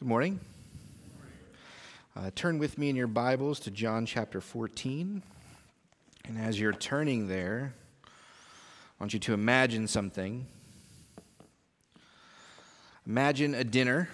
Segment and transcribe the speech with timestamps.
[0.00, 0.40] Good morning.
[2.16, 5.22] Uh, turn with me in your Bibles to John chapter 14.
[6.24, 7.74] And as you're turning there,
[8.06, 8.08] I
[8.98, 10.46] want you to imagine something.
[13.06, 14.08] Imagine a dinner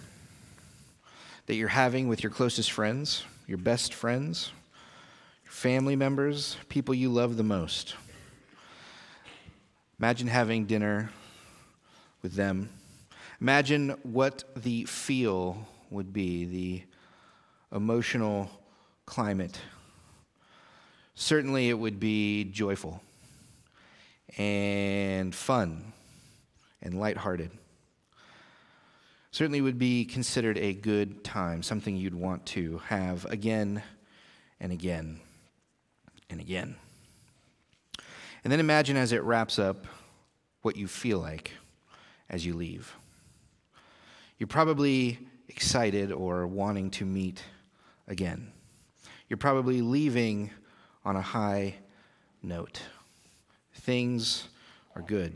[1.47, 4.51] that you're having with your closest friends, your best friends,
[5.45, 7.95] your family members, people you love the most.
[10.01, 11.11] Imagine having dinner
[12.23, 12.71] with them.
[13.41, 16.83] Imagine what the feel would be the
[17.77, 18.51] emotional
[19.07, 19.59] climate.
[21.15, 23.03] Certainly, it would be joyful
[24.37, 25.93] and fun
[26.83, 27.51] and lighthearted.
[29.31, 33.83] Certainly, would be considered a good time, something you'd want to have again
[34.61, 35.21] and again
[36.31, 36.77] and again.
[38.45, 39.87] And then imagine as it wraps up
[40.63, 41.53] what you feel like
[42.29, 42.95] as you leave.
[44.39, 47.43] You're probably excited or wanting to meet
[48.09, 48.53] again.
[49.29, 50.51] You're probably leaving
[51.05, 51.77] on a high
[52.43, 52.81] note.
[53.75, 54.49] Things
[54.95, 55.33] are good.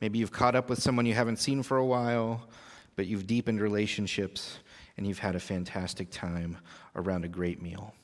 [0.00, 2.48] Maybe you've caught up with someone you haven't seen for a while,
[2.96, 4.58] but you've deepened relationships
[4.96, 6.58] and you've had a fantastic time
[6.94, 7.94] around a great meal.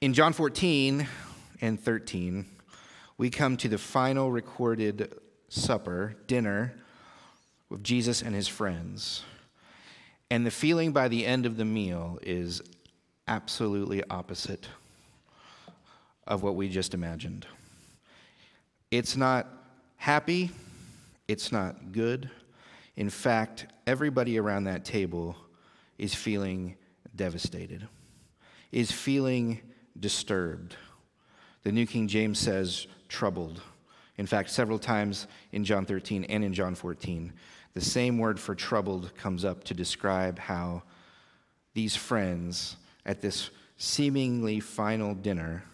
[0.00, 1.06] In John 14
[1.60, 2.46] and 13,
[3.18, 5.14] we come to the final recorded
[5.48, 6.74] supper, dinner,
[7.72, 9.24] with Jesus and his friends.
[10.30, 12.62] And the feeling by the end of the meal is
[13.26, 14.68] absolutely opposite
[16.26, 17.46] of what we just imagined.
[18.90, 19.48] It's not
[19.96, 20.50] happy,
[21.28, 22.30] it's not good.
[22.96, 25.34] In fact, everybody around that table
[25.98, 26.76] is feeling
[27.16, 27.88] devastated,
[28.70, 29.60] is feeling
[29.98, 30.76] disturbed.
[31.62, 33.62] The New King James says troubled.
[34.18, 37.32] In fact, several times in John 13 and in John 14,
[37.74, 40.82] the same word for troubled comes up to describe how
[41.74, 45.64] these friends at this seemingly final dinner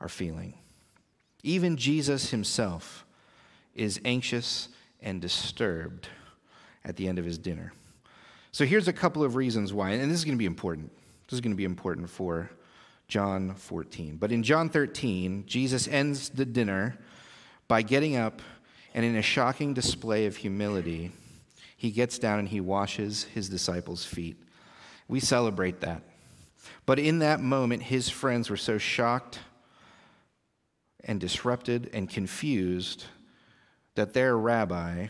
[0.00, 0.54] are feeling.
[1.42, 3.06] Even Jesus himself
[3.74, 4.68] is anxious
[5.00, 6.08] and disturbed
[6.84, 7.72] at the end of his dinner.
[8.52, 10.90] So here's a couple of reasons why, and this is going to be important.
[11.26, 12.50] This is going to be important for
[13.08, 14.16] John 14.
[14.16, 16.98] But in John 13, Jesus ends the dinner
[17.68, 18.40] by getting up
[18.96, 21.12] and in a shocking display of humility,
[21.76, 24.38] he gets down and he washes his disciples' feet.
[25.06, 26.00] We celebrate that.
[26.86, 29.38] But in that moment, his friends were so shocked
[31.04, 33.04] and disrupted and confused
[33.96, 35.08] that their rabbi,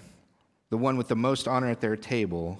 [0.71, 2.59] the one with the most honor at their table,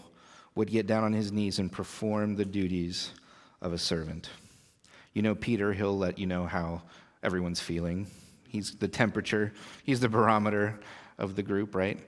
[0.55, 3.11] would get down on his knees and perform the duties
[3.61, 4.31] of a servant.
[5.13, 6.83] You know, Peter, he'll let you know how
[7.25, 8.07] everyone's feeling.
[8.49, 10.79] He's the temperature, he's the barometer
[11.19, 11.99] of the group, right?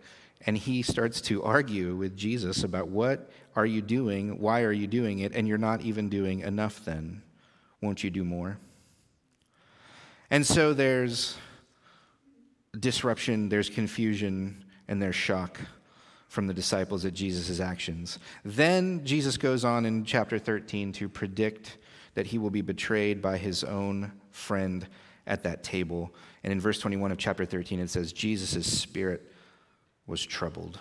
[0.47, 4.39] And he starts to argue with Jesus about what are you doing?
[4.39, 5.35] Why are you doing it?
[5.35, 7.23] And you're not even doing enough then.
[7.81, 8.59] Won't you do more?
[10.31, 11.37] And so there's
[12.79, 15.59] disruption, there's confusion, and there's shock
[16.29, 18.19] from the disciples at Jesus' actions.
[18.45, 21.79] Then Jesus goes on in chapter 13 to predict
[22.15, 24.87] that he will be betrayed by his own friend
[25.29, 26.13] at that table.
[26.43, 29.31] And in verse 21 of chapter 13, it says, Jesus' spirit
[30.07, 30.81] was troubled.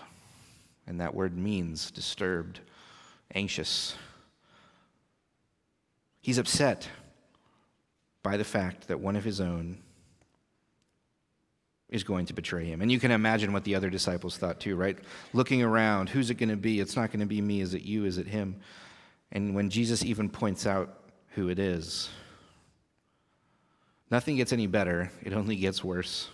[0.86, 2.60] And that word means disturbed,
[3.34, 3.94] anxious.
[6.20, 6.88] He's upset
[8.22, 9.78] by the fact that one of his own
[11.90, 12.82] is going to betray him.
[12.82, 14.98] And you can imagine what the other disciples thought too, right?
[15.32, 16.80] Looking around, who's it going to be?
[16.80, 17.60] It's not going to be me.
[17.60, 18.04] Is it you?
[18.04, 18.56] Is it him?
[19.32, 21.02] And when Jesus even points out
[21.34, 22.10] who it is,
[24.10, 26.28] Nothing gets any better, it only gets worse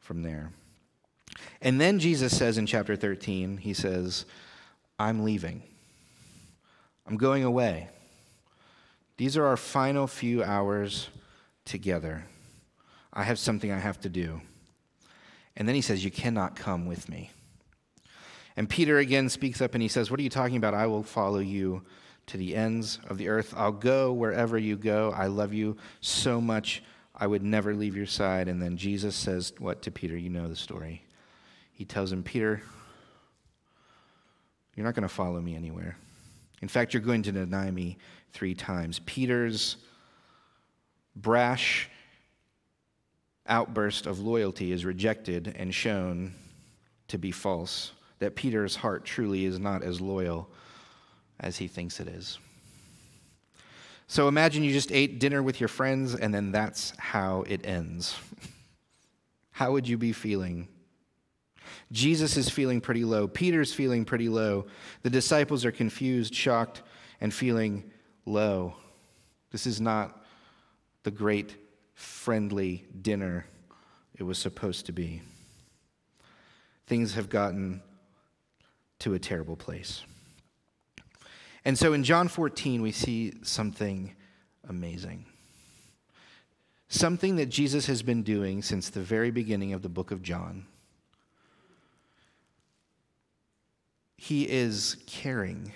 [0.00, 0.50] from there.
[1.60, 4.26] And then Jesus says in chapter 13, He says,
[4.98, 5.62] I'm leaving.
[7.06, 7.88] I'm going away.
[9.16, 11.08] These are our final few hours
[11.64, 12.24] together.
[13.12, 14.40] I have something I have to do.
[15.56, 17.30] And then he says, You cannot come with me.
[18.56, 20.74] And Peter again speaks up and he says, What are you talking about?
[20.74, 21.82] I will follow you
[22.26, 23.54] to the ends of the earth.
[23.56, 25.12] I'll go wherever you go.
[25.14, 26.82] I love you so much.
[27.14, 28.48] I would never leave your side.
[28.48, 30.16] And then Jesus says, What to Peter?
[30.16, 31.04] You know the story.
[31.72, 32.62] He tells him, Peter,
[34.74, 35.96] you're not going to follow me anywhere.
[36.62, 37.98] In fact, you're going to deny me
[38.32, 39.00] three times.
[39.00, 39.76] Peter's
[41.16, 41.88] brash
[43.46, 46.34] outburst of loyalty is rejected and shown
[47.08, 50.48] to be false, that Peter's heart truly is not as loyal
[51.40, 52.38] as he thinks it is.
[54.06, 58.16] So imagine you just ate dinner with your friends and then that's how it ends.
[59.50, 60.68] how would you be feeling?
[61.90, 63.26] Jesus is feeling pretty low.
[63.26, 64.66] Peter's feeling pretty low.
[65.02, 66.82] The disciples are confused, shocked,
[67.20, 67.90] and feeling
[68.26, 68.74] low.
[69.50, 70.24] This is not
[71.04, 71.56] the great
[71.94, 73.46] friendly dinner
[74.16, 75.22] it was supposed to be.
[76.86, 77.82] Things have gotten
[79.00, 80.02] to a terrible place.
[81.64, 84.14] And so in John 14, we see something
[84.68, 85.24] amazing.
[86.88, 90.66] Something that Jesus has been doing since the very beginning of the book of John.
[94.16, 95.72] He is caring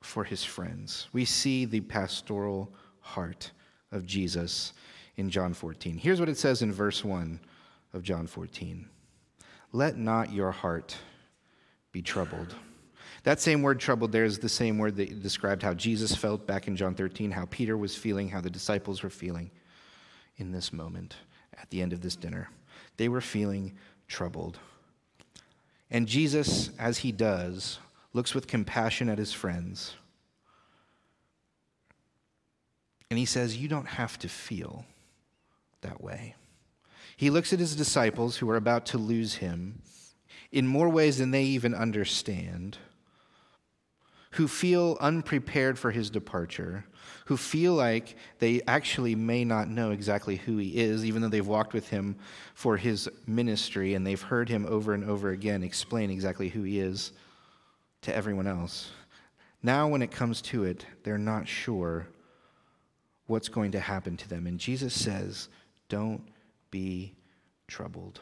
[0.00, 1.08] for his friends.
[1.12, 3.52] We see the pastoral heart
[3.90, 4.72] of Jesus
[5.16, 5.96] in John 14.
[5.96, 7.40] Here's what it says in verse 1
[7.92, 8.88] of John 14
[9.72, 10.96] Let not your heart
[11.92, 12.54] be troubled.
[13.24, 16.68] That same word troubled there is the same word that described how Jesus felt back
[16.68, 19.50] in John 13, how Peter was feeling, how the disciples were feeling
[20.36, 21.16] in this moment
[21.58, 22.50] at the end of this dinner.
[22.98, 23.76] They were feeling
[24.08, 24.58] troubled.
[25.90, 27.78] And Jesus, as he does,
[28.12, 29.94] looks with compassion at his friends.
[33.10, 34.84] And he says, You don't have to feel
[35.80, 36.34] that way.
[37.16, 39.82] He looks at his disciples who are about to lose him
[40.52, 42.78] in more ways than they even understand,
[44.34, 46.84] who feel unprepared for his departure,
[47.26, 51.46] who feel like they actually may not know exactly who he is, even though they've
[51.46, 52.16] walked with him
[52.54, 56.80] for his ministry and they've heard him over and over again explain exactly who he
[56.80, 57.12] is
[58.02, 58.90] to everyone else.
[59.62, 62.08] Now, when it comes to it, they're not sure
[63.26, 64.48] what's going to happen to them.
[64.48, 65.48] And Jesus says,
[65.88, 66.22] Don't
[66.72, 67.14] be
[67.68, 68.20] troubled.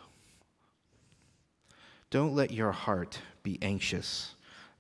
[2.10, 4.34] Don't let your heart be anxious.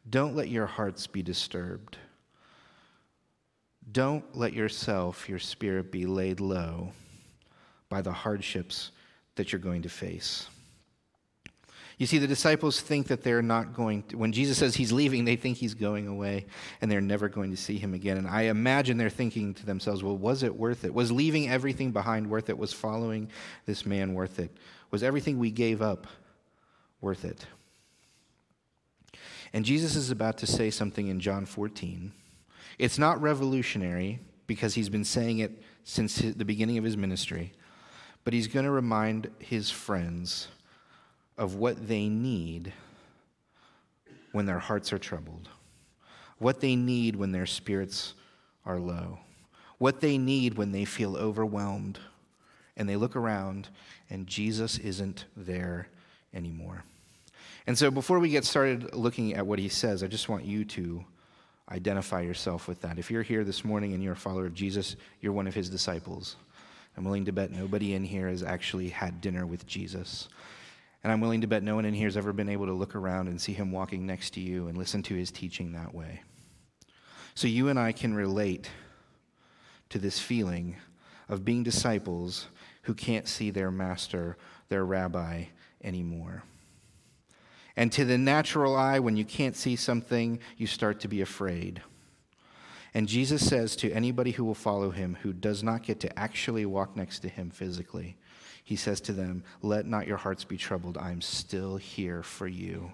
[0.08, 1.96] Don't let your hearts be disturbed.
[3.90, 6.92] Don't let yourself, your spirit, be laid low
[7.88, 8.90] by the hardships
[9.36, 10.48] that you're going to face.
[11.98, 15.24] You see, the disciples think that they're not going to, when Jesus says he's leaving,
[15.24, 16.46] they think he's going away
[16.80, 18.16] and they're never going to see him again.
[18.16, 20.92] And I imagine they're thinking to themselves, well, was it worth it?
[20.92, 22.58] Was leaving everything behind worth it?
[22.58, 23.28] Was following
[23.66, 24.50] this man worth it?
[24.90, 26.06] Was everything we gave up
[27.00, 27.46] worth it?
[29.52, 32.12] And Jesus is about to say something in John 14.
[32.78, 37.52] It's not revolutionary because he's been saying it since the beginning of his ministry,
[38.24, 40.48] but he's going to remind his friends
[41.36, 42.72] of what they need
[44.32, 45.48] when their hearts are troubled,
[46.38, 48.14] what they need when their spirits
[48.64, 49.18] are low,
[49.78, 51.98] what they need when they feel overwhelmed
[52.76, 53.68] and they look around
[54.08, 55.88] and Jesus isn't there
[56.32, 56.84] anymore.
[57.66, 60.64] And so, before we get started looking at what he says, I just want you
[60.64, 61.04] to
[61.70, 62.98] identify yourself with that.
[62.98, 65.70] If you're here this morning and you're a follower of Jesus, you're one of his
[65.70, 66.36] disciples.
[66.96, 70.28] I'm willing to bet nobody in here has actually had dinner with Jesus.
[71.02, 72.94] And I'm willing to bet no one in here has ever been able to look
[72.94, 76.22] around and see him walking next to you and listen to his teaching that way.
[77.34, 78.68] So you and I can relate
[79.88, 80.76] to this feeling
[81.28, 82.46] of being disciples
[82.82, 84.36] who can't see their master,
[84.68, 85.44] their rabbi,
[85.82, 86.44] anymore.
[87.76, 91.82] And to the natural eye, when you can't see something, you start to be afraid.
[92.94, 96.66] And Jesus says to anybody who will follow him who does not get to actually
[96.66, 98.16] walk next to him physically,
[98.62, 100.98] he says to them, Let not your hearts be troubled.
[100.98, 102.92] I'm still here for you.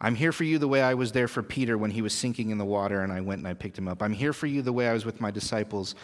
[0.00, 2.50] I'm here for you the way I was there for Peter when he was sinking
[2.50, 4.02] in the water and I went and I picked him up.
[4.02, 5.94] I'm here for you the way I was with my disciples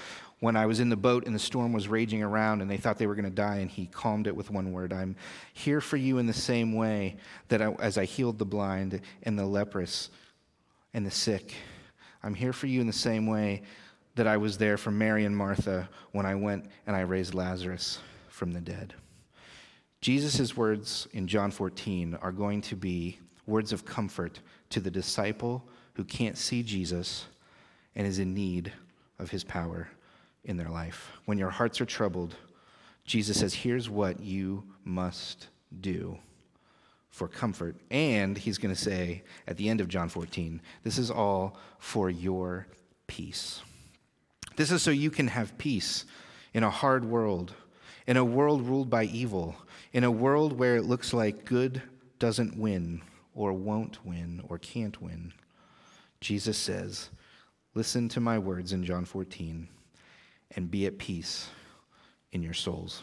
[0.43, 2.99] when I was in the boat and the storm was raging around and they thought
[2.99, 4.93] they were going to die and he calmed it with one word.
[4.93, 5.15] I'm
[5.53, 7.15] here for you in the same way
[7.47, 10.11] that I, as I healed the blind and the leprous
[10.95, 11.55] and the sick.
[12.25, 13.63] I'm here for you in the same way
[14.17, 18.01] that I was there for Mary and Martha when I went and I raised Lazarus
[18.29, 18.95] from the dead.
[20.01, 25.63] Jesus' words in John 14 are going to be words of comfort to the disciple
[25.93, 27.27] who can't see Jesus
[27.95, 28.73] and is in need
[29.21, 29.89] of his power
[30.45, 31.11] in their life.
[31.25, 32.35] When your hearts are troubled,
[33.05, 35.49] Jesus says, Here's what you must
[35.81, 36.19] do
[37.11, 37.77] for comfort.
[37.91, 42.11] And he's going to say at the end of John 14, This is all for
[42.11, 42.67] your
[43.07, 43.63] peace.
[44.57, 46.05] This is so you can have peace
[46.55, 47.55] in a hard world,
[48.07, 49.57] in a world ruled by evil,
[49.93, 51.83] in a world where it looks like good
[52.19, 53.03] doesn't win,
[53.35, 55.33] or won't win, or can't win.
[56.21, 57.11] Jesus says,
[57.75, 59.69] Listen to my words in John 14
[60.57, 61.49] and be at peace
[62.33, 63.03] in your souls.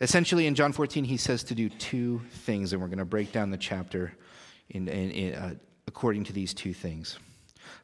[0.00, 3.30] Essentially, in John 14, he says to do two things, and we're going to break
[3.30, 4.12] down the chapter
[4.70, 5.54] in, in, in, uh,
[5.86, 7.18] according to these two things.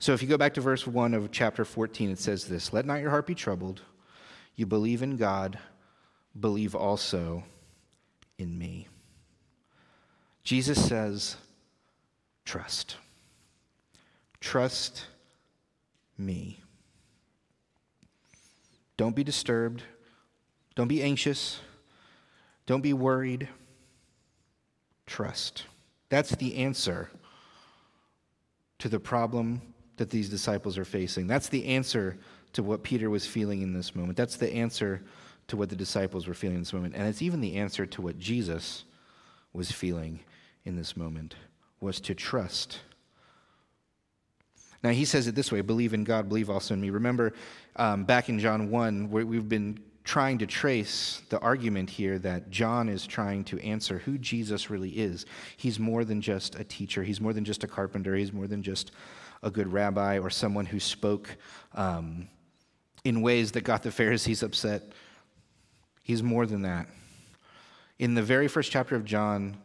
[0.00, 2.86] So if you go back to verse 1 of chapter 14, it says this Let
[2.86, 3.82] not your heart be troubled.
[4.56, 5.58] You believe in God,
[6.38, 7.44] believe also
[8.38, 8.88] in me.
[10.42, 11.36] Jesus says,
[12.44, 12.96] trust.
[14.40, 15.04] Trust
[16.16, 16.60] me.
[18.98, 19.82] Don't be disturbed.
[20.74, 21.60] Don't be anxious.
[22.66, 23.48] Don't be worried.
[25.06, 25.64] Trust.
[26.10, 27.08] That's the answer
[28.78, 29.62] to the problem
[29.96, 31.26] that these disciples are facing.
[31.26, 32.18] That's the answer
[32.52, 34.16] to what Peter was feeling in this moment.
[34.16, 35.02] That's the answer
[35.48, 36.94] to what the disciples were feeling in this moment.
[36.94, 38.84] And it's even the answer to what Jesus
[39.52, 40.20] was feeling
[40.64, 41.36] in this moment
[41.80, 42.80] was to trust.
[44.82, 46.90] Now, he says it this way believe in God, believe also in me.
[46.90, 47.32] Remember
[47.76, 52.48] um, back in John 1, where we've been trying to trace the argument here that
[52.48, 55.26] John is trying to answer who Jesus really is.
[55.56, 58.62] He's more than just a teacher, he's more than just a carpenter, he's more than
[58.62, 58.92] just
[59.42, 61.36] a good rabbi or someone who spoke
[61.74, 62.28] um,
[63.04, 64.92] in ways that got the Pharisees upset.
[66.02, 66.88] He's more than that.
[67.98, 69.58] In the very first chapter of John,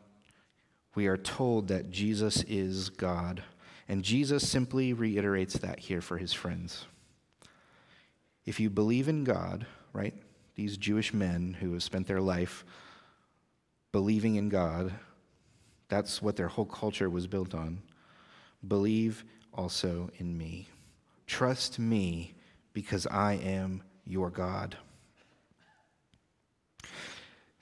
[0.93, 3.43] we are told that Jesus is God.
[3.87, 6.85] And Jesus simply reiterates that here for his friends.
[8.45, 10.13] If you believe in God, right,
[10.55, 12.65] these Jewish men who have spent their life
[13.91, 14.93] believing in God,
[15.87, 17.81] that's what their whole culture was built on.
[18.67, 19.23] Believe
[19.53, 20.67] also in me.
[21.27, 22.35] Trust me
[22.73, 24.77] because I am your God.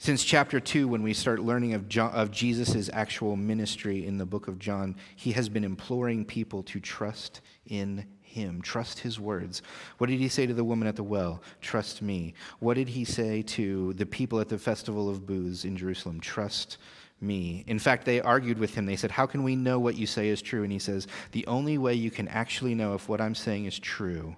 [0.01, 4.47] Since chapter 2, when we start learning of, of Jesus' actual ministry in the book
[4.47, 9.61] of John, he has been imploring people to trust in him, trust his words.
[9.99, 11.43] What did he say to the woman at the well?
[11.61, 12.33] Trust me.
[12.57, 16.19] What did he say to the people at the festival of booths in Jerusalem?
[16.19, 16.79] Trust
[17.19, 17.63] me.
[17.67, 18.87] In fact, they argued with him.
[18.87, 20.63] They said, How can we know what you say is true?
[20.63, 23.77] And he says, The only way you can actually know if what I'm saying is
[23.77, 24.35] true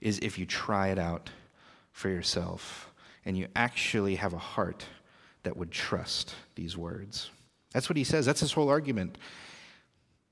[0.00, 1.28] is if you try it out
[1.90, 2.91] for yourself
[3.24, 4.84] and you actually have a heart
[5.42, 7.30] that would trust these words.
[7.72, 8.26] That's what he says.
[8.26, 9.18] That's his whole argument.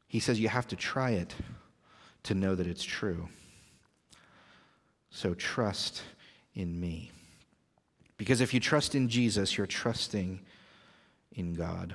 [0.07, 1.35] He says you have to try it
[2.25, 3.29] to know that it's true.
[5.11, 6.03] So trust
[6.55, 7.11] in me.
[8.17, 10.41] Because if you trust in Jesus, you're trusting
[11.33, 11.95] in God.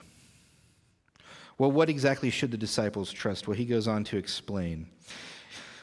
[1.58, 3.48] Well, what exactly should the disciples trust?
[3.48, 4.88] Well, he goes on to explain.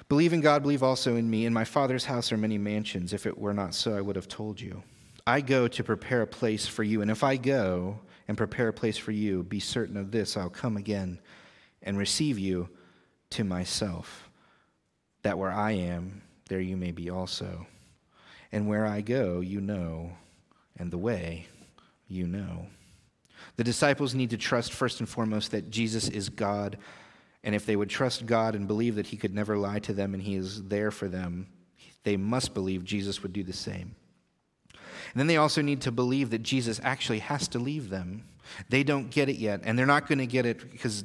[0.08, 1.46] Believe in God, believe also in me.
[1.46, 3.12] In my Father's house are many mansions.
[3.12, 4.82] If it were not so, I would have told you.
[5.26, 7.02] I go to prepare a place for you.
[7.02, 10.50] And if I go and prepare a place for you, be certain of this I'll
[10.50, 11.20] come again
[11.82, 12.68] and receive you
[13.30, 14.28] to myself,
[15.22, 17.66] that where I am, there you may be also.
[18.50, 20.12] And where I go, you know,
[20.76, 21.46] and the way,
[22.08, 22.66] you know.
[23.56, 26.78] The disciples need to trust first and foremost that Jesus is God.
[27.42, 30.14] And if they would trust God and believe that He could never lie to them
[30.14, 31.48] and He is there for them,
[32.04, 33.94] they must believe Jesus would do the same.
[35.12, 38.24] And then they also need to believe that Jesus actually has to leave them.
[38.68, 41.04] They don't get it yet, and they're not going to get it because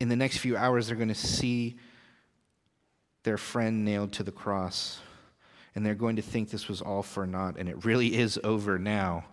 [0.00, 1.76] in the next few hours they're going to see
[3.22, 5.00] their friend nailed to the cross.
[5.74, 8.78] And they're going to think this was all for naught, and it really is over
[8.78, 9.24] now.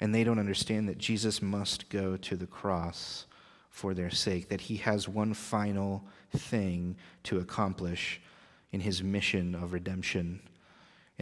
[0.00, 3.26] And they don't understand that Jesus must go to the cross
[3.70, 8.20] for their sake, that he has one final thing to accomplish
[8.72, 10.40] in his mission of redemption,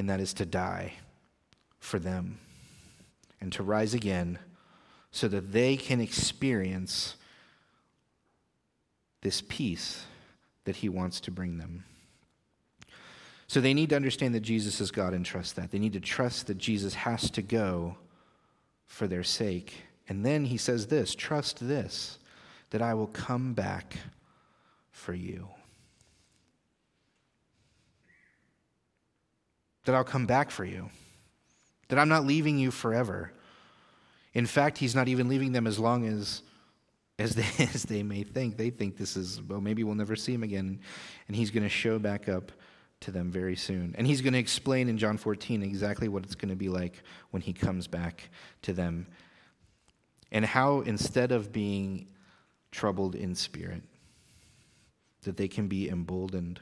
[0.01, 0.95] and that is to die
[1.79, 2.39] for them
[3.39, 4.39] and to rise again
[5.11, 7.17] so that they can experience
[9.21, 10.07] this peace
[10.65, 11.85] that he wants to bring them.
[13.47, 15.71] So they need to understand that Jesus is God and trust that.
[15.71, 17.99] They need to trust that Jesus has to go
[18.87, 19.83] for their sake.
[20.09, 22.19] And then he says this trust this,
[22.71, 23.99] that I will come back
[24.93, 25.49] for you.
[29.85, 30.91] That I'll come back for you.
[31.89, 33.33] That I'm not leaving you forever.
[34.35, 36.43] In fact, he's not even leaving them as long as
[37.21, 38.57] as they, as they may think.
[38.57, 40.81] They think this is, well, maybe we'll never see him again.
[41.29, 42.51] And he's going to show back up
[43.01, 43.95] to them very soon.
[43.97, 47.03] And he's going to explain in John 14 exactly what it's going to be like
[47.31, 48.31] when he comes back
[48.63, 49.07] to them.
[50.33, 52.09] And how, instead of being
[52.71, 53.83] troubled in spirit,
[55.23, 56.61] that they can be emboldened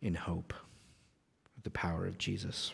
[0.00, 0.54] in hope,
[1.62, 2.72] the power of Jesus.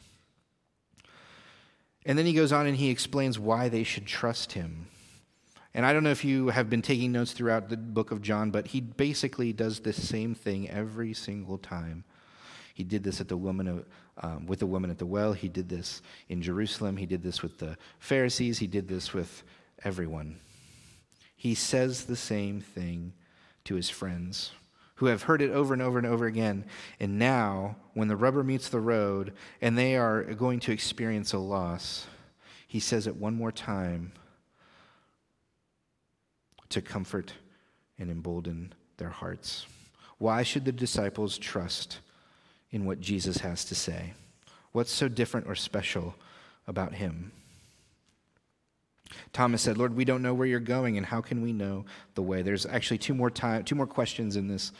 [2.06, 4.88] And then he goes on and he explains why they should trust him.
[5.74, 8.50] And I don't know if you have been taking notes throughout the book of John,
[8.50, 12.04] but he basically does the same thing every single time.
[12.74, 13.84] He did this at the woman
[14.18, 15.32] um, with the woman at the well.
[15.32, 16.96] He did this in Jerusalem.
[16.96, 18.58] He did this with the Pharisees.
[18.58, 19.42] He did this with
[19.84, 20.40] everyone.
[21.36, 23.12] He says the same thing
[23.64, 24.52] to his friends
[24.98, 26.64] who have heard it over and over and over again.
[26.98, 31.38] And now, when the rubber meets the road and they are going to experience a
[31.38, 32.06] loss,
[32.66, 34.12] He says it one more time
[36.68, 37.32] to comfort
[37.98, 39.66] and embolden their hearts.
[40.18, 42.00] Why should the disciples trust
[42.72, 44.14] in what Jesus has to say?
[44.72, 46.16] What's so different or special
[46.66, 47.30] about him?
[49.32, 51.84] Thomas said, Lord, we don't know where you're going, and how can we know
[52.14, 52.42] the way?
[52.42, 54.72] There's actually two more time, two more questions in this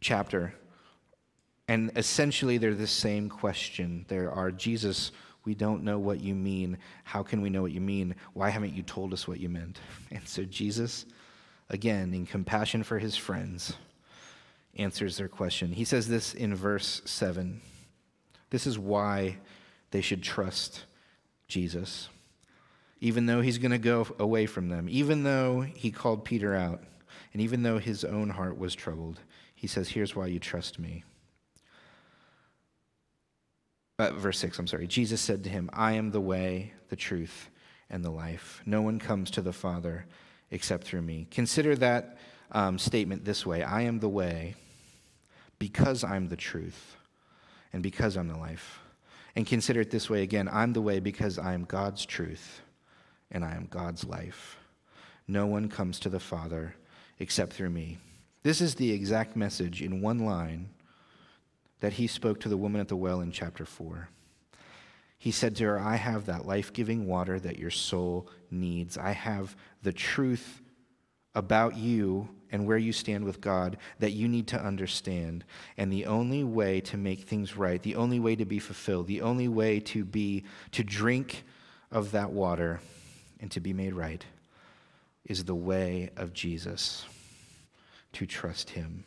[0.00, 0.54] chapter.
[1.68, 4.04] And essentially, they're the same question.
[4.08, 5.12] There are Jesus,
[5.44, 6.78] we don't know what you mean.
[7.04, 8.14] How can we know what you mean?
[8.34, 9.80] Why haven't you told us what you meant?
[10.10, 11.06] And so Jesus,
[11.70, 13.74] again, in compassion for his friends,
[14.76, 15.72] answers their question.
[15.72, 17.60] He says this in verse 7.
[18.50, 19.38] This is why
[19.90, 20.84] they should trust
[21.48, 22.08] Jesus.
[23.02, 26.84] Even though he's going to go away from them, even though he called Peter out,
[27.32, 29.18] and even though his own heart was troubled,
[29.56, 31.02] he says, Here's why you trust me.
[33.98, 34.86] Uh, verse 6, I'm sorry.
[34.86, 37.50] Jesus said to him, I am the way, the truth,
[37.90, 38.62] and the life.
[38.66, 40.06] No one comes to the Father
[40.52, 41.26] except through me.
[41.28, 42.18] Consider that
[42.52, 44.54] um, statement this way I am the way
[45.58, 46.96] because I'm the truth
[47.72, 48.78] and because I'm the life.
[49.34, 52.61] And consider it this way again I'm the way because I am God's truth
[53.32, 54.58] and I am God's life.
[55.26, 56.76] No one comes to the Father
[57.18, 57.98] except through me.
[58.42, 60.68] This is the exact message in one line
[61.80, 64.08] that he spoke to the woman at the well in chapter 4.
[65.18, 68.98] He said to her, I have that life giving water that your soul needs.
[68.98, 70.60] I have the truth
[71.34, 75.44] about you and where you stand with God that you need to understand.
[75.76, 79.22] And the only way to make things right, the only way to be fulfilled, the
[79.22, 81.44] only way to be to drink
[81.90, 82.80] of that water
[83.42, 84.24] and to be made right
[85.26, 87.04] is the way of Jesus,
[88.12, 89.04] to trust him.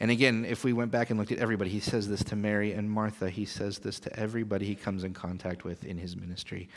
[0.00, 2.72] And again, if we went back and looked at everybody, he says this to Mary
[2.72, 3.30] and Martha.
[3.30, 6.68] He says this to everybody he comes in contact with in his ministry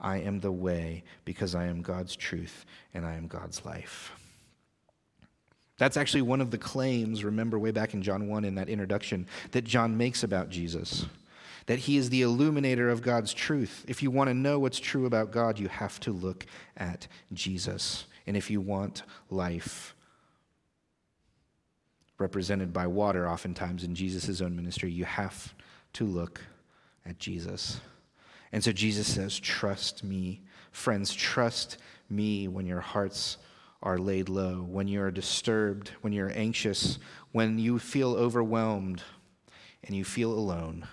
[0.00, 4.12] I am the way because I am God's truth and I am God's life.
[5.78, 9.26] That's actually one of the claims, remember, way back in John 1 in that introduction,
[9.52, 11.06] that John makes about Jesus
[11.66, 13.84] that he is the illuminator of God's truth.
[13.88, 16.46] If you want to know what's true about God, you have to look
[16.76, 18.04] at Jesus.
[18.26, 19.94] And if you want life,
[22.18, 25.54] represented by water, oftentimes in Jesus' own ministry, you have
[25.94, 26.40] to look
[27.06, 27.80] at Jesus.
[28.52, 30.42] And so Jesus says, Trust me.
[30.70, 31.78] Friends, trust
[32.10, 33.38] me when your hearts
[33.82, 36.98] are laid low, when you're disturbed, when you're anxious,
[37.32, 39.02] when you feel overwhelmed
[39.84, 40.86] and you feel alone.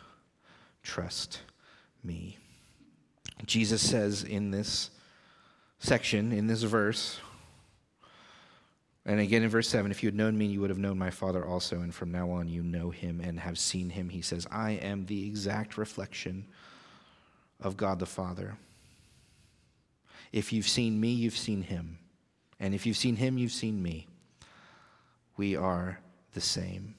[0.83, 1.41] Trust
[2.03, 2.37] me.
[3.45, 4.91] Jesus says in this
[5.79, 7.19] section, in this verse,
[9.05, 11.09] and again in verse 7 if you had known me, you would have known my
[11.09, 14.09] Father also, and from now on you know him and have seen him.
[14.09, 16.45] He says, I am the exact reflection
[17.59, 18.57] of God the Father.
[20.31, 21.97] If you've seen me, you've seen him.
[22.59, 24.07] And if you've seen him, you've seen me.
[25.35, 25.99] We are
[26.33, 26.95] the same.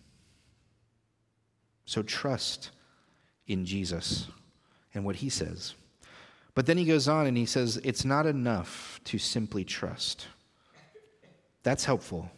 [1.85, 2.71] So trust
[3.53, 4.27] in Jesus
[4.95, 5.75] and what he says.
[6.55, 10.27] But then he goes on and he says, it's not enough to simply trust.
[11.63, 12.31] That's helpful.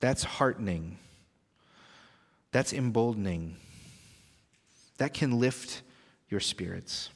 [0.00, 0.98] That's heartening.
[2.50, 3.56] That's emboldening.
[4.98, 5.82] That can lift
[6.28, 7.10] your spirits.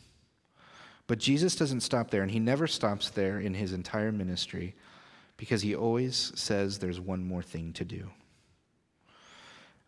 [1.09, 4.75] But Jesus doesn't stop there, and he never stops there in his entire ministry
[5.37, 8.11] because he always says there's one more thing to do.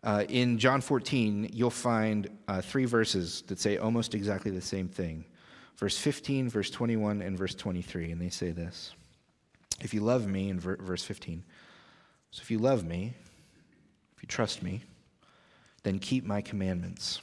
[0.03, 4.87] Uh, in John 14, you'll find uh, three verses that say almost exactly the same
[4.87, 5.25] thing
[5.79, 8.11] verse 15, verse 21, and verse 23.
[8.11, 8.93] And they say this
[9.81, 11.43] If you love me, in ver- verse 15,
[12.31, 13.13] so if you love me,
[14.15, 14.81] if you trust me,
[15.83, 17.21] then keep my commandments.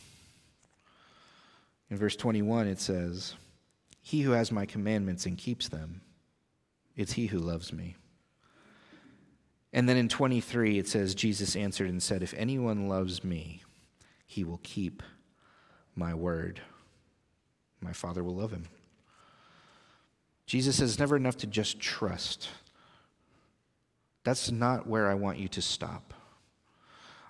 [1.91, 3.35] In verse 21, it says,
[4.03, 6.01] He who has my commandments and keeps them,
[6.97, 7.95] it's he who loves me.
[9.77, 13.63] And then in 23, it says, Jesus answered and said, If anyone loves me,
[14.27, 15.03] he will keep
[15.95, 16.63] my word.
[17.83, 18.69] My Father will love him.
[20.47, 22.49] Jesus says, never enough to just trust.
[24.25, 26.15] That's not where I want you to stop.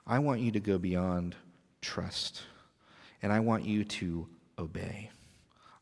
[0.07, 1.35] I want you to go beyond
[1.83, 2.43] trust,
[3.23, 5.11] and I want you to obey.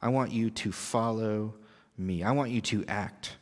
[0.01, 1.57] I want you to follow
[1.99, 2.23] me.
[2.23, 3.37] I want you to act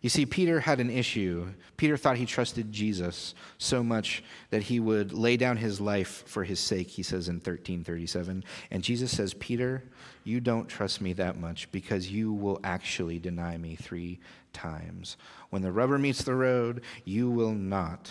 [0.00, 1.52] you see, Peter had an issue.
[1.76, 6.42] Peter thought he trusted Jesus so much that he would lay down his life for
[6.42, 8.42] his sake, he says in 1337.
[8.70, 9.84] And Jesus says, Peter,
[10.24, 14.20] you don't trust me that much because you will actually deny me three
[14.54, 15.18] times.
[15.50, 18.10] When the rubber meets the road, you will not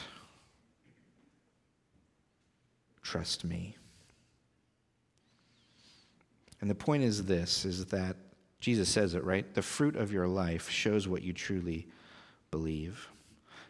[3.02, 3.75] trust me.
[6.62, 8.15] And the point is this is that
[8.59, 9.53] Jesus says it, right?
[9.53, 11.87] The fruit of your life shows what you truly
[12.51, 13.07] believe.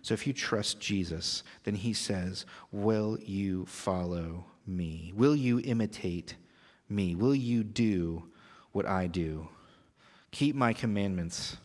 [0.01, 5.13] So if you trust Jesus, then he says, Will you follow me?
[5.15, 6.35] Will you imitate
[6.87, 7.15] me?
[7.15, 8.23] Will you do
[8.71, 9.49] what I do?
[10.31, 11.57] Keep my commandments.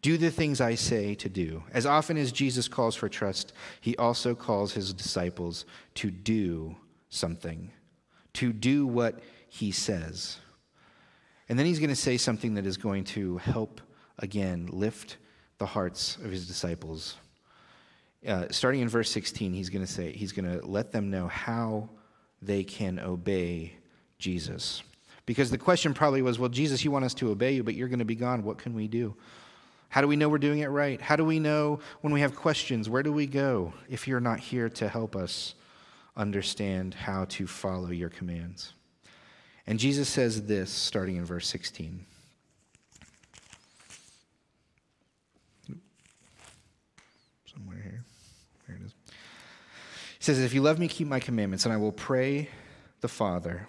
[0.00, 1.64] Do the things I say to do.
[1.72, 5.64] As often as Jesus calls for trust, he also calls his disciples
[5.96, 6.76] to do
[7.10, 7.72] something,
[8.34, 10.38] to do what he says.
[11.48, 13.80] And then he's going to say something that is going to help,
[14.18, 15.16] again, lift
[15.58, 17.16] the hearts of his disciples.
[18.26, 21.28] Uh, starting in verse 16, he's going to say, he's going to let them know
[21.28, 21.88] how
[22.42, 23.72] they can obey
[24.18, 24.82] Jesus.
[25.26, 27.88] Because the question probably was, well, Jesus, you want us to obey you, but you're
[27.88, 28.44] going to be gone.
[28.44, 29.14] What can we do?
[29.88, 31.00] How do we know we're doing it right?
[31.00, 32.88] How do we know when we have questions?
[32.88, 35.54] Where do we go if you're not here to help us
[36.16, 38.74] understand how to follow your commands?
[39.68, 42.06] And Jesus says this starting in verse 16.
[47.44, 48.04] Somewhere here.
[48.66, 48.94] Here it is.
[50.18, 52.48] He says, If you love me, keep my commandments, and I will pray
[53.02, 53.68] the Father,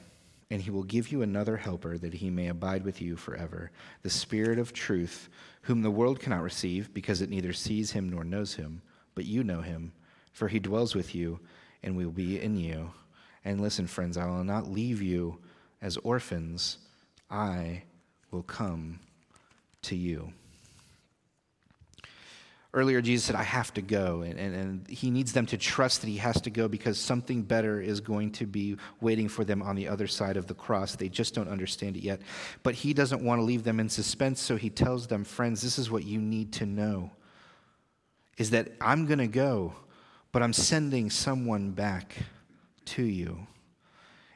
[0.49, 3.69] and he will give you another helper that he may abide with you forever,
[4.01, 5.27] the Spirit of truth,
[5.63, 8.81] whom the world cannot receive because it neither sees him nor knows him,
[9.15, 9.91] but you know him,
[10.31, 11.41] for he dwells with you
[11.83, 12.91] and will be in you.
[13.43, 15.39] And listen, friends, I will not leave you
[15.81, 16.77] as orphans,
[17.29, 17.83] I
[18.31, 18.99] will come
[19.83, 20.33] to you.
[22.71, 24.21] Earlier, Jesus said, I have to go.
[24.21, 27.41] And, and, and, he needs them to trust that he has to go because something
[27.41, 30.95] better is going to be waiting for them on the other side of the cross.
[30.95, 32.21] They just don't understand it yet.
[32.61, 35.79] But he doesn't want to leave them in suspense, so he tells them, Friends, this
[35.79, 37.09] is what you need to know
[38.37, 39.73] is that I'm going to go,
[40.31, 42.15] but I'm sending someone back
[42.85, 43.45] to you.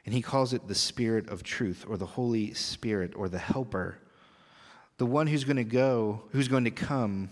[0.04, 3.98] And he calls it the Spirit of truth, or the Holy Spirit, or the Helper.
[4.98, 7.30] The one who's going to go, who's going to come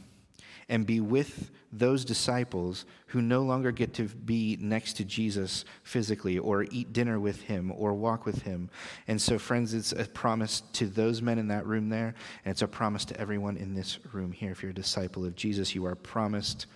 [0.68, 6.38] and be with those disciples who no longer get to be next to Jesus physically,
[6.38, 8.70] or eat dinner with him, or walk with him.
[9.08, 12.62] And so, friends, it's a promise to those men in that room there, and it's
[12.62, 14.50] a promise to everyone in this room here.
[14.50, 16.66] If you're a disciple of Jesus, you are promised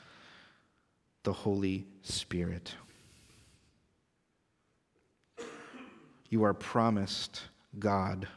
[1.23, 2.75] the Holy Spirit.
[6.37, 7.41] You are promised
[7.79, 8.29] God.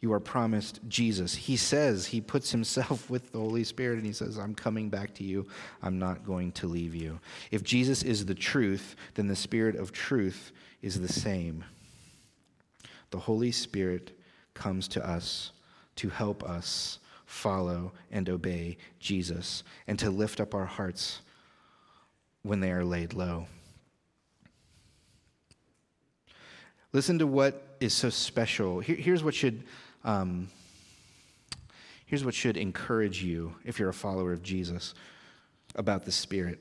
[0.00, 1.34] You are promised Jesus.
[1.34, 5.12] He says, He puts Himself with the Holy Spirit and He says, I'm coming back
[5.16, 5.46] to you.
[5.82, 7.20] I'm not going to leave you.
[7.50, 11.62] If Jesus is the truth, then the Spirit of truth is the same.
[13.10, 14.18] The Holy Spirit
[14.54, 15.52] comes to us
[15.96, 21.20] to help us follow and obey Jesus and to lift up our hearts
[22.44, 23.46] when they are laid low.
[26.92, 28.80] Listen to what is so special.
[28.80, 29.64] Here, here's what should.
[30.04, 30.48] Um,
[32.06, 34.94] here's what should encourage you if you're a follower of Jesus
[35.74, 36.58] about the Spirit.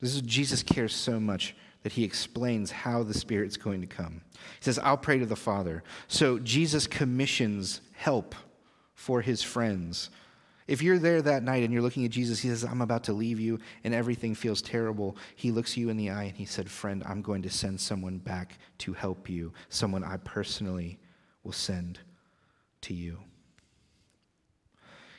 [0.00, 4.22] This is Jesus cares so much that he explains how the Spirit's going to come.
[4.34, 5.82] He says, I'll pray to the Father.
[6.08, 8.34] So Jesus commissions help
[8.94, 10.10] for his friends
[10.72, 13.12] if you're there that night and you're looking at Jesus, he says, I'm about to
[13.12, 15.18] leave you, and everything feels terrible.
[15.36, 18.16] He looks you in the eye and he said, Friend, I'm going to send someone
[18.16, 20.98] back to help you, someone I personally
[21.44, 21.98] will send
[22.80, 23.18] to you.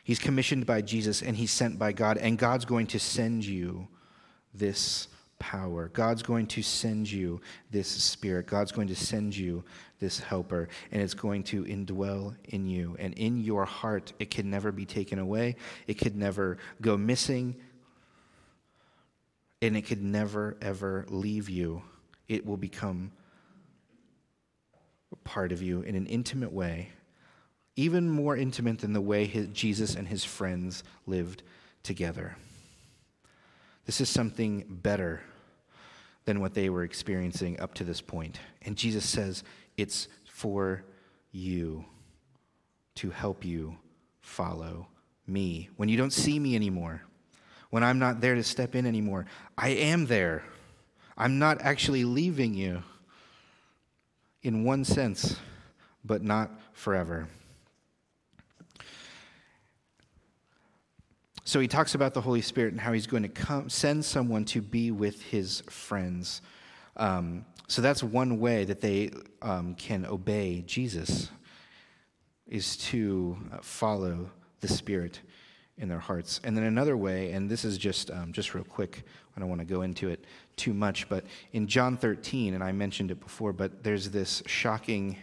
[0.04, 3.88] He's commissioned by Jesus and he's sent by God, and God's going to send you
[4.56, 5.08] this
[5.44, 5.90] power.
[5.90, 8.48] God's going to send you this spirit.
[8.48, 9.62] God's going to send you
[10.00, 12.96] this helper, and it's going to indwell in you.
[12.98, 17.58] And in your heart, it can never be taken away, it could never go missing,
[19.62, 21.82] and it could never, ever leave you.
[22.30, 23.12] It will become
[25.26, 26.88] part of you in an intimate way,
[27.76, 31.44] even more intimate than the way his, Jesus and his friends lived
[31.84, 32.38] together.
[33.86, 35.22] This is something better
[36.26, 38.40] than what they were experiencing up to this point.
[38.62, 39.44] And Jesus says,
[39.78, 40.84] It's for
[41.32, 41.86] you
[42.96, 43.78] to help you
[44.22, 44.88] follow
[45.28, 45.70] me.
[45.78, 47.02] When you don't see me anymore,
[47.70, 49.26] when I'm not there to step in anymore,
[49.58, 50.44] I am there.
[51.18, 52.84] I'm not actually leaving you
[54.42, 55.38] in one sense,
[56.04, 57.28] but not forever.
[61.46, 64.46] So he talks about the Holy Spirit and how he's going to come, send someone
[64.46, 66.42] to be with his friends.
[66.96, 71.30] Um, so that's one way that they um, can obey Jesus,
[72.48, 74.30] is to uh, follow
[74.62, 75.20] the Spirit
[75.78, 76.40] in their hearts.
[76.46, 79.04] And then another way, and this is just um, just real quick.
[79.36, 80.24] I don't want to go into it
[80.56, 85.18] too much, but in John 13, and I mentioned it before, but there's this shocking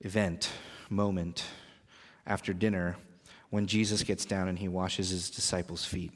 [0.00, 0.50] event,
[0.90, 1.44] moment
[2.26, 2.96] after dinner
[3.52, 6.10] when Jesus gets down and he washes his disciples' feet.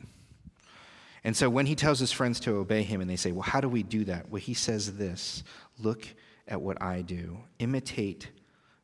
[1.23, 3.61] And so when he tells his friends to obey him and they say, Well, how
[3.61, 4.31] do we do that?
[4.31, 5.45] Well, he says this
[5.79, 6.09] Look
[6.49, 8.31] at what I do, imitate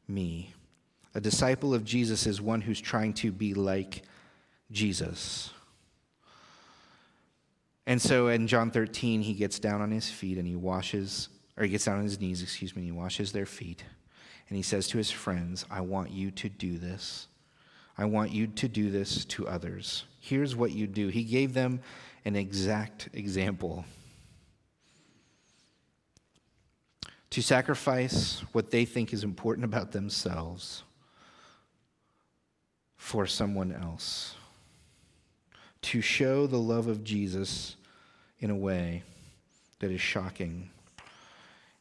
[0.07, 0.53] me.
[1.15, 4.03] A disciple of Jesus is one who's trying to be like
[4.71, 5.51] Jesus.
[7.87, 11.65] And so in John 13, he gets down on his feet and he washes, or
[11.65, 13.83] he gets down on his knees, excuse me, and he washes their feet.
[14.49, 17.29] And he says to his friends, I want you to do this.
[18.03, 20.03] I want you to do this to others.
[20.19, 21.07] Here's what you do.
[21.07, 21.79] He gave them
[22.25, 23.85] an exact example
[27.31, 30.83] to sacrifice what they think is important about themselves
[32.97, 34.35] for someone else
[35.83, 37.77] to show the love of Jesus
[38.41, 39.05] in a way
[39.79, 40.71] that is shocking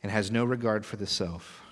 [0.04, 1.64] and has no regard for the self.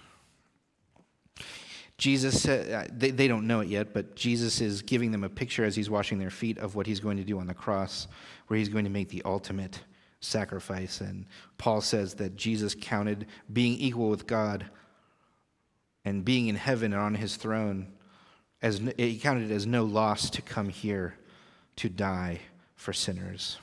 [2.00, 5.66] Jesus uh, they, they don't know it yet, but Jesus is giving them a picture
[5.66, 8.08] as he's washing their feet of what he's going to do on the cross,
[8.48, 9.82] where he's going to make the ultimate
[10.22, 11.02] sacrifice.
[11.02, 11.26] And
[11.58, 14.66] Paul says that Jesus counted being equal with God
[16.06, 17.88] and being in heaven and on his throne
[18.62, 21.16] as he counted it as no loss to come here
[21.76, 22.40] to die
[22.76, 23.58] for sinners.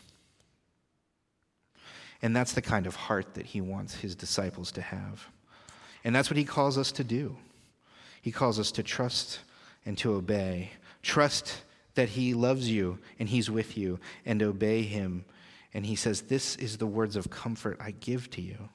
[2.20, 5.26] And that's the kind of heart that he wants his disciples to have.
[6.04, 7.36] And that's what he calls us to do.
[8.26, 9.38] He calls us to trust
[9.84, 10.72] and to obey.
[11.00, 11.62] Trust
[11.94, 15.24] that he loves you and he's with you, and obey him.
[15.72, 18.68] And he says, This is the words of comfort I give to you.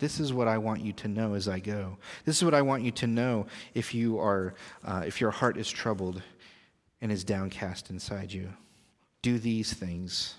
[0.00, 1.96] This is what I want you to know as I go.
[2.26, 4.52] This is what I want you to know if you are,
[4.84, 6.20] uh, if your heart is troubled
[7.00, 8.52] and is downcast inside you.
[9.22, 10.34] Do these things.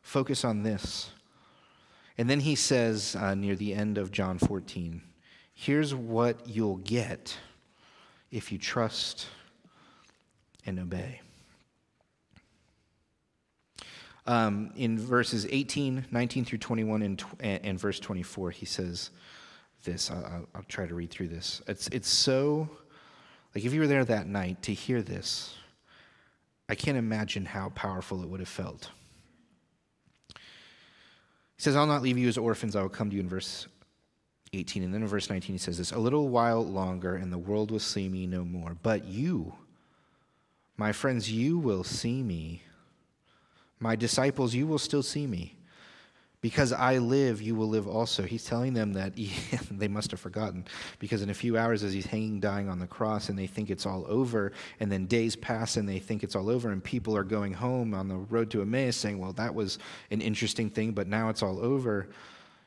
[0.00, 1.10] Focus on this.
[2.16, 5.02] And then he says uh, near the end of John 14
[5.58, 7.36] here's what you'll get
[8.36, 9.28] if you trust
[10.66, 11.22] and obey.
[14.26, 19.10] Um, in verses 18, 19 through 21, and, and verse 24, he says
[19.84, 20.10] this.
[20.10, 21.62] I'll, I'll try to read through this.
[21.66, 22.68] It's, it's so,
[23.54, 25.54] like, if you were there that night to hear this,
[26.68, 28.90] I can't imagine how powerful it would have felt.
[30.34, 33.66] He says, I'll not leave you as orphans, I will come to you in verse
[34.56, 34.82] 18.
[34.82, 37.70] And then in verse 19, he says this A little while longer, and the world
[37.70, 38.76] will see me no more.
[38.82, 39.54] But you,
[40.76, 42.62] my friends, you will see me.
[43.78, 45.56] My disciples, you will still see me.
[46.42, 48.22] Because I live, you will live also.
[48.22, 49.32] He's telling them that he,
[49.70, 50.64] they must have forgotten.
[50.98, 53.70] Because in a few hours, as he's hanging, dying on the cross, and they think
[53.70, 57.16] it's all over, and then days pass and they think it's all over, and people
[57.16, 59.78] are going home on the road to Emmaus saying, Well, that was
[60.10, 62.08] an interesting thing, but now it's all over.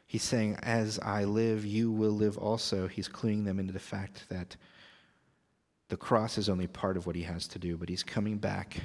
[0.10, 2.88] He's saying, As I live, you will live also.
[2.88, 4.56] He's cluing them into the fact that
[5.90, 8.78] the cross is only part of what he has to do, but he's coming back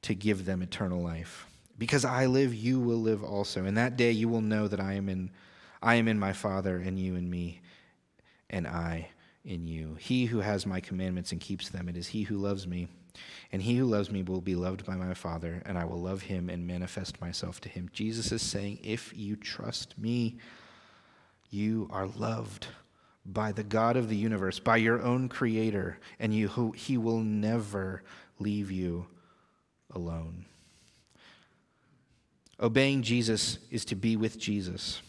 [0.00, 1.46] to give them eternal life.
[1.76, 3.66] Because I live, you will live also.
[3.66, 5.30] And that day you will know that I am in
[5.82, 7.60] I am in my Father, and you in me,
[8.48, 9.10] and I
[9.44, 9.96] in you.
[10.00, 12.88] He who has my commandments and keeps them, it is he who loves me.
[13.50, 16.22] And he who loves me will be loved by my Father, and I will love
[16.22, 17.90] him and manifest myself to him.
[17.92, 20.38] Jesus is saying, If you trust me,
[21.50, 22.68] you are loved
[23.24, 28.02] by the God of the universe, by your own Creator, and you, he will never
[28.38, 29.06] leave you
[29.90, 30.46] alone.
[32.58, 35.02] Obeying Jesus is to be with Jesus.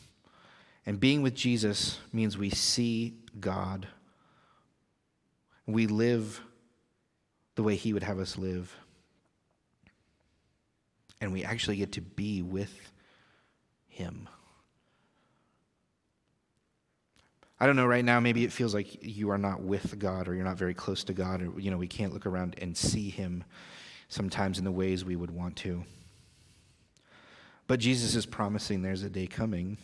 [0.86, 3.88] And being with Jesus means we see God.
[5.66, 6.42] We live
[7.56, 8.76] the way He would have us live.
[11.22, 12.92] And we actually get to be with
[13.88, 14.28] Him.
[17.60, 20.36] I don't know right now, maybe it feels like you are not with God or
[20.36, 23.10] you're not very close to God, or, you know, we can't look around and see
[23.10, 23.46] Him
[24.10, 25.84] sometimes in the ways we would want to.
[27.68, 29.78] But Jesus is promising there's a day coming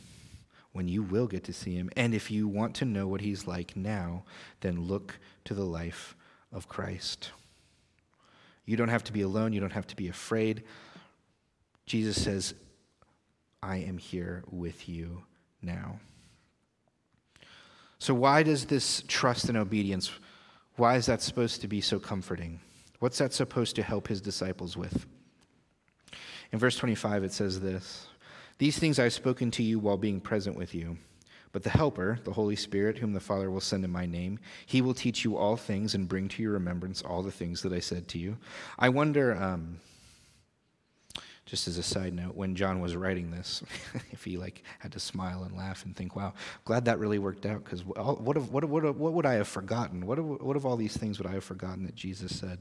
[0.71, 1.89] when you will get to see him.
[1.95, 4.23] And if you want to know what he's like now,
[4.61, 6.15] then look to the life
[6.51, 7.31] of Christ.
[8.69, 10.61] You don't have to be alone, you don't have to be afraid.
[11.87, 12.53] Jesus says,
[13.63, 15.23] I am here with you
[15.59, 15.99] now.
[17.97, 20.11] So, why does this trust and obedience,
[20.75, 22.59] why is that supposed to be so comforting?
[22.99, 25.07] What's that supposed to help his disciples with?
[26.51, 28.05] In verse 25, it says this
[28.59, 30.99] These things I've spoken to you while being present with you.
[31.51, 34.81] But the Helper, the Holy Spirit, whom the Father will send in my name, he
[34.81, 37.79] will teach you all things and bring to your remembrance all the things that I
[37.79, 38.37] said to you.
[38.77, 39.79] I wonder, um,
[41.45, 43.63] just as a side note, when John was writing this,
[44.11, 46.33] if he like had to smile and laugh and think, "Wow,
[46.65, 50.05] glad that really worked out," because what, what, what, what would I have forgotten?
[50.05, 52.59] What, what of all these things would I have forgotten that Jesus said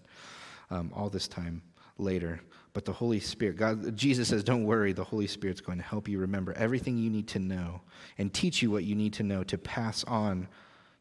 [0.71, 1.61] um, all this time
[1.99, 2.41] later?
[2.73, 4.93] But the Holy Spirit, God, Jesus says, "Don't worry.
[4.93, 7.81] The Holy Spirit's going to help you remember everything you need to know
[8.19, 10.49] and teach you what you need to know to pass on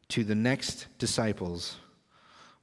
[0.08, 1.76] to the next disciples."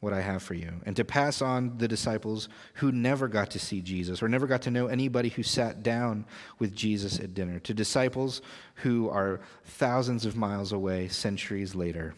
[0.02, 3.60] what I have for you, and to pass on the disciples who never got to
[3.60, 6.26] see Jesus or never got to know anybody who sat down
[6.60, 8.44] with Jesus at dinner, to disciples
[8.76, 12.14] who are thousands of miles away centuries later.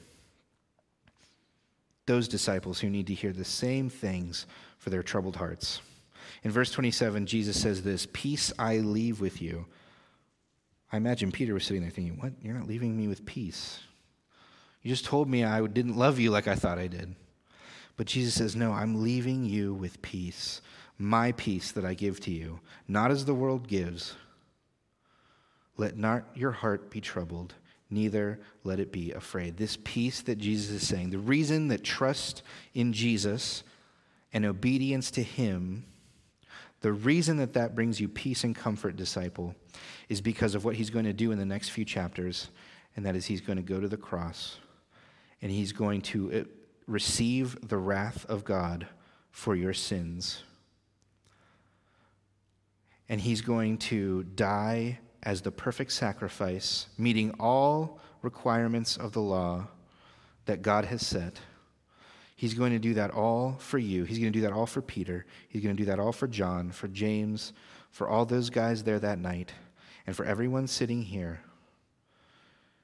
[2.07, 4.47] Those disciples who need to hear the same things
[4.79, 5.79] for their troubled hearts.
[6.43, 9.65] In verse 27, Jesus says this Peace I leave with you.
[10.91, 12.33] I imagine Peter was sitting there thinking, What?
[12.41, 13.79] You're not leaving me with peace.
[14.81, 17.15] You just told me I didn't love you like I thought I did.
[17.97, 20.61] But Jesus says, No, I'm leaving you with peace,
[20.97, 24.15] my peace that I give to you, not as the world gives.
[25.75, 27.53] Let not your heart be troubled,
[27.89, 29.57] neither let it be afraid.
[29.57, 32.41] This peace that Jesus is saying, the reason that trust
[32.73, 33.63] in Jesus
[34.33, 35.85] and obedience to Him,
[36.81, 39.55] the reason that that brings you peace and comfort, disciple,
[40.09, 42.49] is because of what He's going to do in the next few chapters,
[42.95, 44.57] and that is He's going to go to the cross
[45.41, 46.43] and He's going to uh,
[46.87, 48.87] receive the wrath of God
[49.31, 50.43] for your sins.
[53.09, 59.67] And he's going to die as the perfect sacrifice, meeting all requirements of the law
[60.45, 61.39] that God has set.
[62.37, 64.05] He's going to do that all for you.
[64.05, 65.25] He's going to do that all for Peter.
[65.49, 67.51] He's going to do that all for John, for James,
[67.89, 69.51] for all those guys there that night,
[70.05, 71.41] and for everyone sitting here.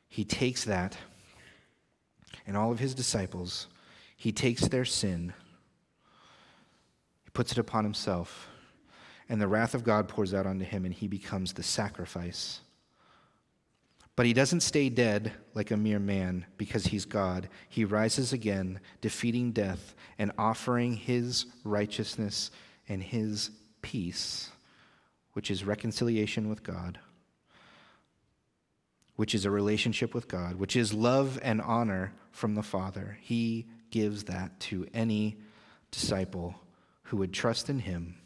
[0.09, 0.97] He takes that
[2.45, 3.67] and all of his disciples
[4.15, 5.33] he takes their sin,
[7.25, 8.47] he puts it upon himself,
[9.27, 12.61] and the wrath of God pours out onto him, and he becomes the sacrifice.
[14.15, 17.49] But he doesn't stay dead like a mere man because he's God.
[17.67, 22.51] He rises again, defeating death and offering his righteousness
[22.87, 23.49] and his
[23.81, 24.51] peace,
[25.33, 26.99] which is reconciliation with God,
[29.15, 33.17] which is a relationship with God, which is love and honor from the Father.
[33.21, 35.37] He gives that to any
[35.89, 36.55] disciple
[37.03, 38.17] who would trust in him.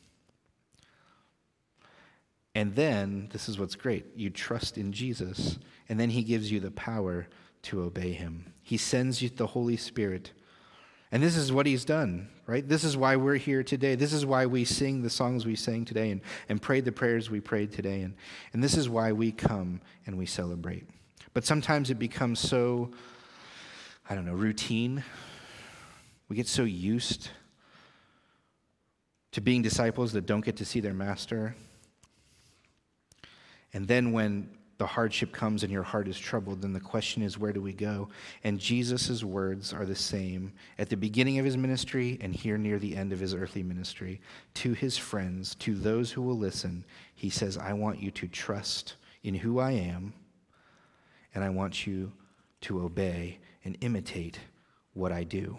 [2.55, 6.59] And then, this is what's great you trust in Jesus, and then he gives you
[6.59, 7.27] the power
[7.63, 8.53] to obey him.
[8.63, 10.31] He sends you the Holy Spirit.
[11.11, 12.67] And this is what he's done, right?
[12.67, 13.95] This is why we're here today.
[13.95, 17.29] This is why we sing the songs we sang today and, and prayed the prayers
[17.29, 18.01] we prayed today.
[18.01, 18.13] And,
[18.51, 20.85] and this is why we come and we celebrate.
[21.33, 22.91] But sometimes it becomes so,
[24.09, 25.03] I don't know, routine
[26.29, 27.29] we get so used
[29.31, 31.55] to being disciples that don't get to see their master.
[33.73, 37.37] And then when the hardship comes and your heart is troubled, then the question is,
[37.37, 38.09] where do we go?
[38.43, 42.77] And Jesus' words are the same at the beginning of his ministry and here near
[42.77, 44.21] the end of his earthly ministry.
[44.55, 46.85] To his friends, to those who will listen,
[47.15, 50.13] he says, I want you to trust in who I am,
[51.33, 52.11] and I want you
[52.61, 54.39] to obey and imitate
[54.93, 55.57] what I do.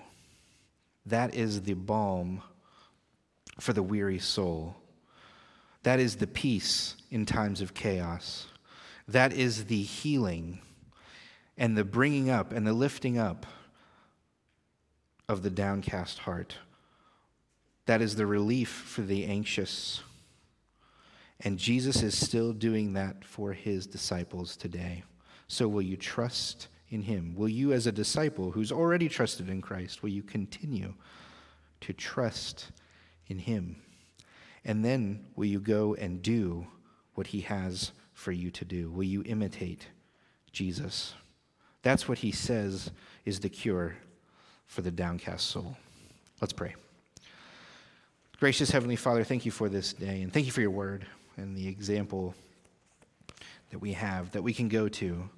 [1.06, 2.42] That is the balm
[3.60, 4.76] for the weary soul.
[5.82, 8.46] That is the peace in times of chaos.
[9.08, 10.60] That is the healing
[11.56, 13.46] and the bringing up and the lifting up
[15.28, 16.56] of the downcast heart.
[17.86, 20.02] That is the relief for the anxious.
[21.40, 25.04] And Jesus is still doing that for his disciples today.
[25.46, 27.34] So, will you trust in him?
[27.34, 30.92] Will you, as a disciple who's already trusted in Christ, will you continue
[31.80, 32.72] to trust
[33.28, 33.76] in him?
[34.66, 36.66] And then will you go and do
[37.14, 38.90] what he has for you to do?
[38.90, 39.86] Will you imitate
[40.50, 41.14] Jesus?
[41.82, 42.90] That's what he says
[43.24, 43.96] is the cure
[44.66, 45.76] for the downcast soul.
[46.40, 46.74] Let's pray.
[48.40, 51.56] Gracious Heavenly Father, thank you for this day, and thank you for your word and
[51.56, 52.34] the example
[53.70, 55.28] that we have that we can go to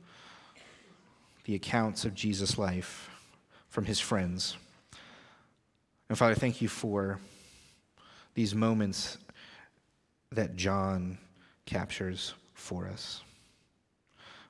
[1.45, 3.11] the accounts of Jesus' life
[3.69, 4.57] from his friends.
[6.09, 7.21] And Father, thank you for
[8.33, 9.19] these moments
[10.33, 11.19] that John
[11.67, 13.23] captures for us.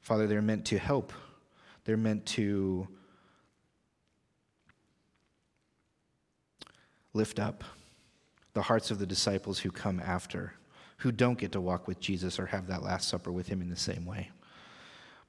[0.01, 1.13] Father, they're meant to help,
[1.85, 2.89] they're meant to
[7.13, 7.65] lift up
[8.53, 10.55] the hearts of the disciples who come after,
[10.99, 13.71] who don't get to walk with Jesus or have that Last Supper with him in
[13.71, 14.31] the same way.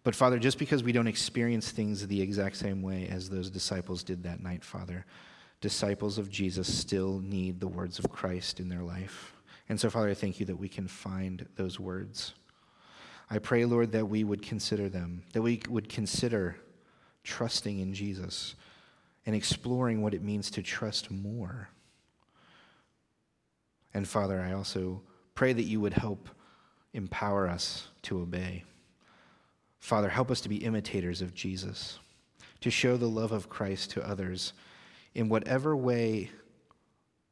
[0.03, 4.03] But Father, just because we don't experience things the exact same way as those disciples
[4.03, 5.05] did that night, Father,
[5.61, 9.33] disciples of Jesus still need the words of Christ in their life.
[9.69, 12.33] And so, Father, I thank you that we can find those words.
[13.33, 16.57] I pray, Lord, that we would consider them, that we would consider
[17.23, 18.55] trusting in Jesus
[19.25, 21.69] and exploring what it means to trust more.
[23.93, 25.01] And Father, I also
[25.33, 26.27] pray that you would help
[26.93, 28.65] empower us to obey.
[29.79, 31.99] Father, help us to be imitators of Jesus,
[32.59, 34.51] to show the love of Christ to others
[35.15, 36.29] in whatever way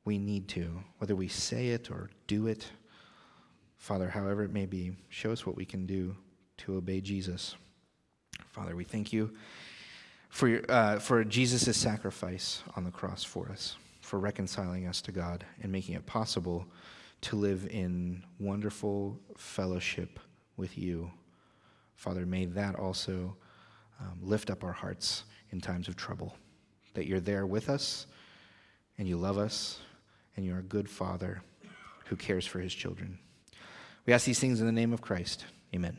[0.06, 2.72] we need to, whether we say it or do it.
[3.80, 6.16] Father, however it may be, show us what we can do
[6.58, 7.56] to obey Jesus.
[8.50, 9.32] Father, we thank you
[10.30, 15.46] for, uh, for Jesus' sacrifice on the cross for us, for reconciling us to God
[15.64, 16.68] and making it possible
[17.22, 20.20] to live in wonderful fellowship
[20.58, 21.10] with you.
[21.96, 23.36] Father, may that also
[24.00, 26.36] um, lift up our hearts in times of trouble,
[26.94, 28.08] that you're there with us
[28.98, 29.80] and you love us
[30.36, 31.42] and you're a good father
[32.06, 33.18] who cares for his children.
[34.06, 35.46] We ask these things in the name of Christ.
[35.74, 35.98] Amen.